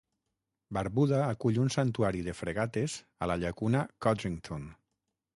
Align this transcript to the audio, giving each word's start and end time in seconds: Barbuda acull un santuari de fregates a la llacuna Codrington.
Barbuda 0.75 1.17
acull 1.25 1.59
un 1.63 1.67
santuari 1.75 2.23
de 2.27 2.33
fregates 2.37 2.95
a 3.25 3.27
la 3.33 3.35
llacuna 3.43 3.83
Codrington. 4.07 4.65